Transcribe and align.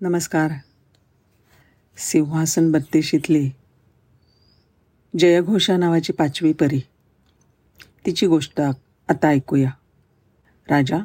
नमस्कार. 0.00 0.50
सिंहासन 1.96 2.72
बत्तीशीतली 2.72 3.50
जयघोषा 5.18 5.76
नावाची 5.76 6.12
पाचवी 6.12 6.52
परी. 6.52 6.80
तिची 8.06 8.26
गोष्ट 8.26 8.60
आता 9.08 9.28
ऐकूया. 9.28 9.70
राजा 10.70 10.98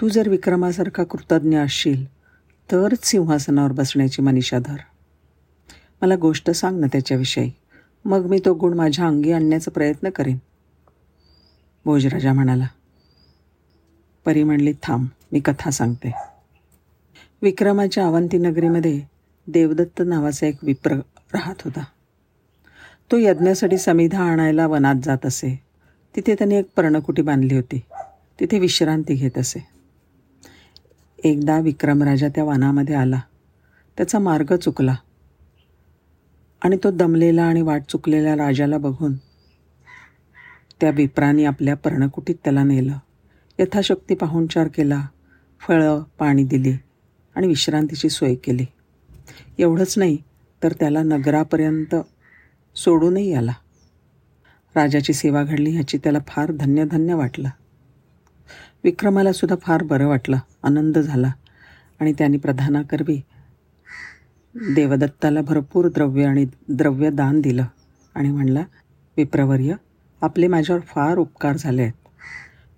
तू 0.00 0.08
जर 0.08 0.28
विक्रमासारखा 0.28 1.04
कृतज्ञ 1.04 1.58
असशील 1.58 2.06
तरच 2.72 3.04
सिंहासनावर 3.04 3.72
बसण्याची 3.72 4.22
मनीषा 4.22 4.58
धर. 4.58 4.76
मला 6.02 6.16
गोष्ट 6.16 6.50
सांग 6.50 6.80
ना 6.80 6.86
त्याच्याविषयी. 6.86 7.50
मग 8.04 8.26
मी 8.26 8.38
तो 8.44 8.54
गुण 8.54 8.74
माझ्या 8.74 9.06
अंगी 9.06 9.32
आणण्याचा 9.32 9.70
प्रयत्न 9.70 10.10
करेन. 10.10 10.38
भोजराजा 11.84 12.32
म्हणाला 12.32 12.66
परी 14.24 14.44
म्हणली 14.44 14.72
थांब 14.82 15.08
मी 15.32 15.40
कथा 15.40 15.70
सांगते. 15.70 16.31
विक्रमाच्या 17.42 18.06
अवंती 18.06 18.38
नगरीमध्ये 18.38 19.02
देवदत्त 19.46 20.02
नावाचा 20.06 20.46
एक 20.46 20.56
विप्र 20.62 20.92
राहत 21.32 21.54
होता. 21.64 21.84
तो 23.12 23.16
यज्ञासाठी 23.16 23.78
समिधा 23.78 24.22
आणायला 24.22 24.66
वनात 24.66 24.94
जात 25.02 25.26
असे. 25.26 25.60
तिथे 26.16 26.34
त्याने 26.34 26.58
एक 26.58 26.66
पर्णकुटी 26.76 27.22
बांधली 27.22 27.56
होती. 27.56 27.80
तिथे 28.40 28.58
विश्रांती 28.58 29.14
घेत 29.14 29.38
असे. 29.38 29.66
एकदा 31.24 31.60
विक्रमराजा 31.60 32.28
त्या 32.28 32.44
वनामध्ये 32.44 32.94
आला. 32.94 33.20
त्याचा 33.96 34.18
मार्ग 34.18 34.56
चुकला. 34.56 34.94
आणि 36.62 36.76
तो 36.84 36.90
दमलेला 36.90 37.42
आणि 37.42 37.62
वाट 37.62 37.82
चुकलेल्या 37.88 38.34
राजाला 38.34 38.78
बघून 38.78 39.16
त्या 40.80 40.90
विप्राने 40.90 41.44
आपल्या 41.44 41.76
पर्णकुटीत 41.76 42.34
त्याला 42.44 42.64
नेलं. 42.64 42.98
यथाशक्ती 43.58 44.14
पाहुणचार 44.14 44.68
केला. 44.68 45.06
फळं 45.60 46.02
पाणी 46.18 46.44
दिली. 46.44 46.76
आणि 47.36 47.46
विश्रांतीची 47.46 48.08
सोय 48.08 48.34
केली. 48.34 48.66
एवढंच 49.58 49.98
नाही 49.98 50.18
तर 50.62 50.72
त्याला 50.72 51.02
नगरापर्यंत 51.02 51.96
सोडूनही 52.76 53.34
आला. 53.34 53.52
राजाची 54.76 55.12
सेवा 55.12 55.42
घडली 55.42 55.70
ह्याची 55.70 55.98
त्याला 55.98 56.18
फार 56.28 56.52
धन्य 56.52 56.84
धन्य 56.84 57.14
वाटलं. 57.14 57.48
विक्रमाला 58.84 59.32
सुद्धा 59.32 59.56
फार 59.62 59.82
बरं 59.82 60.06
वाटलं 60.06 60.38
आनंद 60.62 60.98
झाला. 60.98 61.32
आणि 62.00 62.12
त्याने 62.12 62.36
प्रधानाकरवी 62.36 63.20
देवदत्ताला 64.54 65.40
भरपूर 65.40 65.88
द्रव्य 65.88 66.24
आणि 66.24 66.46
द्रव्य 66.68 67.10
दान 67.10 67.40
दिलं 67.40 67.64
आणि 68.14 68.30
म्हणला 68.30 68.64
विप्रवर्य 69.16 69.74
आपले 70.20 70.46
माझ्यावर 70.46 70.82
फार 70.86 71.18
उपकार 71.18 71.56
झाले 71.56 71.82
आहेत. 71.82 71.92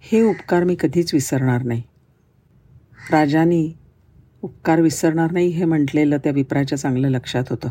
हे 0.00 0.22
उपकार 0.22 0.64
मी 0.64 0.76
कधीच 0.80 1.14
विसरणार 1.14 1.62
नाही. 1.62 1.82
राजानी 3.10 3.72
उपकार 4.44 4.80
विसरणार 4.80 5.32
नाही 5.32 5.48
हे 5.48 5.64
म्हटलेलं 5.64 6.16
त्या 6.16 6.32
विप्राच्या 6.32 6.78
चांगलं 6.78 7.08
लक्षात 7.08 7.44
होतं. 7.50 7.68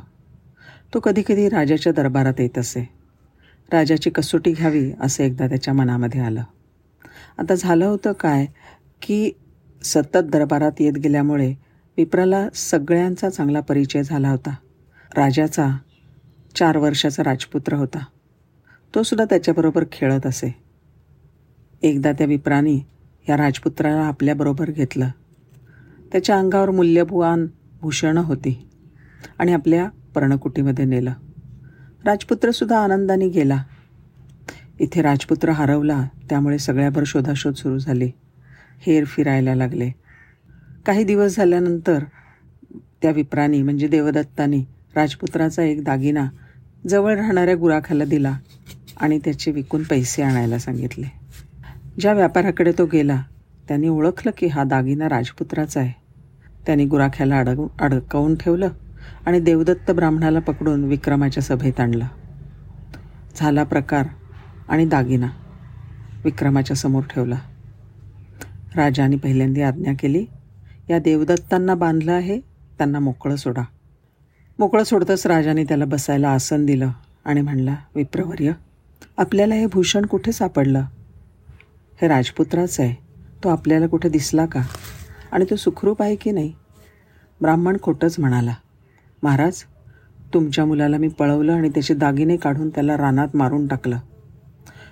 तो 0.94 1.00
कधीकधी 1.00 1.50
राजाच्या 1.50 1.94
दरबारात 1.94 2.34
येत 2.40 2.58
असे. 2.58 2.90
राजाची 3.74 4.10
कसोटी 4.10 4.52
घ्यावी 4.52 4.92
असं 5.02 5.24
एकदा 5.24 5.48
त्याच्या 5.48 5.74
मनामध्ये 5.74 6.22
आलं. 6.22 6.44
आता 7.38 7.56
झालं 7.56 7.86
होतं 7.86 8.12
काय 8.12 8.46
की 9.02 9.32
सतत 9.84 10.18
दरबारात 10.18 10.72
येत 10.80 10.94
गेल्यामुळे 10.94 11.54
विप्राला 11.98 12.50
सगळ्यांचा 12.56 13.30
चांगला 13.30 13.60
परिचय 13.60 14.04
झाला 14.04 14.30
होता. 14.30 14.56
राजाचा 15.18 15.78
चार 16.56 16.78
वर्षाचा 16.78 17.24
राजपुत्र 17.24 17.74
होता. 17.74 18.06
तो 18.96 19.04
सुद्धा 19.04 19.26
त्याच्याबरोबर 19.26 19.84
खेळत 19.92 20.26
असे. 20.26 20.56
एकदा 21.82 22.12
त्या 22.12 22.28
विप्राने 22.28 22.88
या 23.30 23.38
राजपुत्राला 23.38 24.02
आपल्याबरोबर 24.02 24.72
घेतलं. 24.72 25.10
त्याच्या 26.14 26.40
अंगावर 26.40 26.70
मूल्यवान 26.70 27.48
भूषणं 27.82 28.22
होती 28.22 28.70
आणि 29.40 29.54
आपल्या 29.54 29.90
पर्णकुटीमध्ये 30.16 30.86
नेलं. 30.86 31.14
राजपुत्रसुद्धा 32.06 32.80
आनंदाने 32.80 33.30
गेला. 33.30 33.64
इथे 34.80 35.02
राजपुत्र 35.02 35.50
हरवला 35.50 36.08
त्यामुळे 36.30 36.60
सगळ्याभर 36.60 37.04
शोधाशोध 37.06 37.54
सुरू 37.54 37.78
झाली. 37.78 38.12
हेर 38.80 39.06
फिरायला 39.06 39.56
लागले. 39.56 39.92
काही 40.86 41.04
दिवस 41.04 41.36
झाल्यानंतर 41.36 42.04
त्या 43.02 43.12
विप्रानी 43.12 43.62
म्हणजे 43.62 43.88
देवदत्तानी 43.88 44.66
राजपुत्राचा 44.96 45.64
एक 45.64 45.84
दागिना 45.84 46.30
जवळ 46.88 47.16
राहणाऱ्या 47.16 47.56
गुराखाला 47.56 48.06
दिला 48.06 48.38
आणि 48.98 49.20
त्याचे 49.20 49.52
विकून 49.52 49.84
पैसे 49.84 50.24
आणायला 50.24 50.60
सांगितले. 50.60 51.08
ज्या 52.00 52.14
व्यापाऱ्याकडे 52.14 52.72
तो 52.72 52.86
गेला 52.86 53.24
त्यांनी 53.68 53.88
ओळखलं 53.88 54.32
की 54.38 54.48
हा 54.48 54.64
दागिना 54.64 55.10
राजपुत्राचा 55.10 55.80
आहे. 55.80 56.03
त्यांनी 56.66 56.86
गुराख्याला 56.86 57.40
अडक 57.40 57.82
अडकवून 57.82 58.36
ठेवलं 58.36 58.70
आणि 59.26 59.40
देवदत्त 59.40 59.92
ब्राह्मणाला 59.92 60.40
पकडून 60.40 60.84
विक्रमाच्या 60.84 61.44
सभेत 61.44 61.80
आणलं. 61.80 62.06
झाला 63.36 63.64
प्रकार 63.64 64.06
आणि 64.70 64.86
दागिना. 64.86 65.28
विक्रमाच्या 66.24 66.76
समोर 66.76 67.04
ठेवला. 67.04 67.38
राजाने 68.76 69.16
पहिल्यांदा 69.16 69.68
आज्ञा 69.68 69.94
केली 70.00 70.26
या 70.90 71.00
देवदत्तांना 71.00 71.76
बांधलं 71.76 72.12
आहे 72.12 72.40
त्यांना 72.78 73.00
मोकळं 73.00 73.36
सोडा. 73.36 73.62
मोकळं 74.60 74.84
सोडतच 74.84 75.28
राजाने 75.28 75.64
त्याला 75.64 75.86
बसायला 75.86 76.30
आसन 76.30 76.66
दिलं 76.66 76.92
आणि 77.26 77.42
म्हणला 77.42 77.76
विप्रवर्य 77.96 78.52
आपल्याला 79.18 79.56
हे 79.56 79.66
भूषण 79.66 80.06
कुठे 80.06 80.32
सापडलं? 80.32 80.80
हे 82.02 82.08
राजपुत्राचं 82.08 82.84
आहे. 82.84 82.96
तो 83.44 83.50
आपल्याला 83.50 83.88
कुठे 83.88 84.10
दिसला 84.10 84.46
का? 84.46 84.62
आणि 85.34 85.46
तो 85.50 85.56
सुखरूप 85.56 86.02
आहे 86.02 86.16
की 86.16 86.32
नाही? 86.32 86.54
ब्राह्मण 87.42 87.78
खोटंच 87.82 88.16
म्हणाला 88.20 88.54
महाराज 89.24 89.64
तुमच्या 90.34 90.66
मुलाला 90.66 90.98
मी 90.98 91.08
पळवलं 91.08 91.54
आणि 91.54 91.70
त्याचे 91.70 91.94
दागिने 91.94 92.38
काढून 92.38 92.70
त्याला 92.70 92.98
रानात 92.98 93.36
मारून 93.36 93.68
टाकलं. 93.68 93.98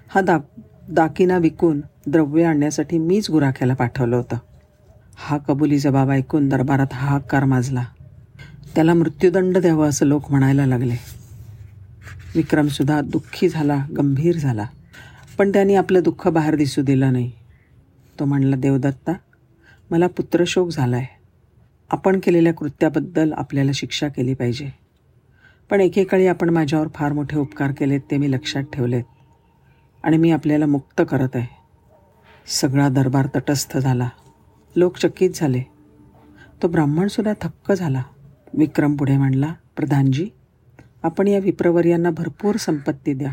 हा 0.09 0.21
दा 0.21 0.37
दाकिना 0.89 1.37
विकून 1.37 1.81
द्रव्य 2.07 2.43
आणण्यासाठी 2.43 2.97
मीच 2.97 3.29
गुराख्याला 3.29 3.73
पाठवलं 3.73 4.15
होतं. 4.15 4.37
हा 5.15 5.37
कबुली 5.37 5.79
जबाब 5.79 6.09
ऐकून 6.09 6.49
दरबारात 6.49 6.93
हाहाकार 6.93 7.45
माजला. 7.45 7.83
त्याला 8.75 8.93
मृत्यूदंड 8.93 9.57
द्यावं 9.57 9.89
असं 9.89 10.05
लोक 10.05 10.31
म्हणायला 10.31 10.65
लागले. 10.65 10.95
विक्रमसुद्धा 12.35 13.01
दुःखी 13.01 13.49
झाला 13.49 13.85
गंभीर 13.97 14.35
झाला. 14.35 14.65
पण 15.37 15.49
त्याने 15.49 15.75
आपलं 15.75 15.99
दुःख 16.03 16.27
बाहेर 16.27 16.55
दिसू 16.55 16.81
दिलं 16.81 17.13
नाही. 17.13 17.31
तो 18.19 18.25
म्हणला 18.25 18.55
देवदत्ता 18.55 19.13
मला 19.91 20.07
पुत्रशोक 20.07 20.69
झाला 20.69 20.95
आहे 20.95 21.07
आपण 21.91 22.19
केलेल्या 22.23 22.53
कृत्याबद्दल 22.53 23.33
आपल्याला 23.33 23.71
शिक्षा 23.73 24.07
केली 24.07 24.33
पाहिजे. 24.33 24.69
पण 25.69 25.81
एकेकाळी 25.81 26.27
आपण 26.27 26.49
माझ्यावर 26.49 26.87
फार 26.95 27.13
मोठे 27.13 27.37
उपकार 27.37 27.71
केलेत 27.71 27.99
ते 28.11 28.17
मी 28.17 28.31
लक्षात 28.31 28.63
ठेवलेत. 28.73 29.03
आणि 30.03 30.17
मी 30.17 30.31
आपल्याला 30.31 30.65
मुक्त 30.65 31.01
करत 31.09 31.29
आहे. 31.35 31.47
सगळा 32.47 32.89
दरबार 32.89 33.27
तटस्थ 33.35 33.77
झाला. 33.77 34.09
लोक 34.75 34.97
चकित 34.97 35.29
झाले. 35.35 35.61
तो 36.63 36.67
ब्राह्मणसुद्धा 36.67 37.33
थक्क 37.41 37.71
झाला. 37.71 38.03
विक्रम 38.53 38.95
पुढे 38.95 39.17
म्हणला 39.17 39.53
प्रधानजी 39.75 40.29
आपण 41.03 41.27
या 41.27 41.39
विप्रवर्यांना 41.39 42.09
भरपूर 42.09 42.55
संपत्ती 42.55 43.13
द्या. 43.13 43.31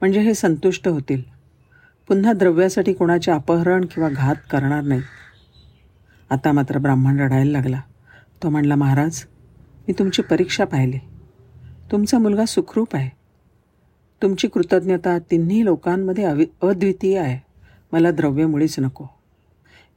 म्हणजे 0.00 0.20
हे 0.20 0.34
संतुष्ट 0.34 0.88
होतील. 0.88 1.22
पुन्हा 2.08 2.32
द्रव्यासाठी 2.32 2.92
कोणाचे 2.92 3.30
अपहरण 3.30 3.84
किंवा 3.84 4.08
घात 4.08 4.36
करणार 4.50 4.80
नाही 4.80 5.00
आता 6.32 6.52
मात्र 6.52 6.78
ब्राह्मण 6.78 7.20
रडायला 7.20 7.50
लागला. 7.50 7.80
तो 8.42 8.48
म्हणला 8.48 8.74
महाराज 8.74 9.22
मी 9.88 9.92
तुमची 9.98 10.22
परीक्षा 10.22 10.64
पाहिली. 10.64 10.98
तुमचा 11.90 12.18
मुलगा 12.18 12.44
सुखरूप 12.44 12.96
आहे. 12.96 13.10
तुमची 14.22 14.48
कृतज्ञता 14.48 15.18
तिन्ही 15.18 15.64
लोकांमध्ये 15.64 16.24
अवि 16.24 16.46
अद्वितीय 16.62 17.18
आहे. 17.18 17.40
मला 17.92 18.10
द्रव्य 18.10 18.46
मुळीच 18.46 18.78
नको. 18.78 19.04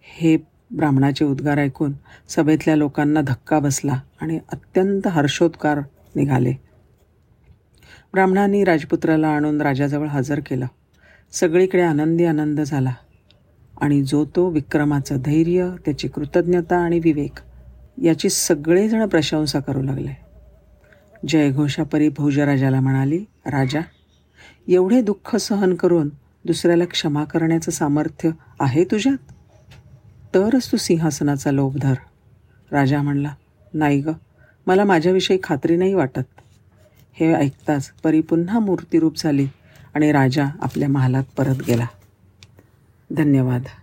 हे 0.01 0.38
ब्राह्मणाचे 0.72 1.25
उद्गार 1.25 1.57
ऐकून 1.57 1.94
सभेतल्या 2.29 2.75
लोकांना 2.75 3.22
धक्का 3.22 3.59
बसला 3.59 4.00
आणि 4.22 4.39
अत्यंत 4.51 5.07
हर्षोद्गार 5.07 5.80
निघाले. 6.15 6.54
ब्राह्मणांनी 8.13 8.63
राजपुत्राला 8.63 9.27
आणून 9.27 9.62
राजाजवळ 9.62 10.07
हजर 10.07 10.39
केलं. 10.45 10.68
सगळीकडे 11.31 11.81
आनंदी 11.81 12.25
आनंद 12.25 12.62
झाला. 12.62 12.94
आणि 13.81 14.04
जो 14.04 14.25
तो 14.25 14.50
विक्रमाचं 14.50 15.18
धैर्य 15.18 15.69
त्याची 15.86 16.07
कृतज्ञता 16.07 16.77
आणि 16.77 17.00
विवेक 17.00 17.39
याची 18.01 18.30
सगळेजण 18.30 19.06
प्रशंसा 19.06 19.60
करू 19.60 19.81
लागले. 19.81 20.12
जयघोषापरी 21.27 22.10
भोजराजाला 22.10 22.80
म्हणाली 22.80 23.18
राजा 23.45 23.80
एवढे 24.68 25.01
दुःख 25.01 25.36
सहन 25.36 25.75
करून 25.75 26.10
दुसऱ्याला 26.45 26.86
क्षमा 26.86 27.24
करण्याचं 27.24 27.72
सामर्थ्य 27.72 28.30
आहे 28.60 28.83
तुझ्यात? 28.83 29.18
तरच 30.36 30.72
तू 30.72 30.77
सिंहासनाचा 30.77 31.51
लोभ 31.51 31.77
धर. 31.81 31.94
राजा 32.72 33.01
म्हणला 33.01 33.33
नाही 33.74 34.01
ग 34.01 34.10
मला 34.68 34.83
माझ्याविषयी 34.83 35.38
खात्री 35.44 35.77
नाही 35.77 35.94
वाटत. 35.94 36.22
हे 37.13 37.33
ऐकताच 37.33 37.92
परी 38.04 38.22
पुन्हा 38.22 38.60
मूर्तिरूप 38.60 39.18
झाली 39.18 39.48
आणि 39.94 40.12
राजा 40.12 40.45
आपल्या 40.62 40.89
महालात 40.89 41.24
परत 41.38 41.56
गेला. 41.68 41.86
धन्यवाद. 43.15 43.75